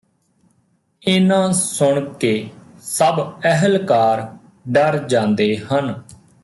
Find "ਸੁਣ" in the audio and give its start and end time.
1.51-2.13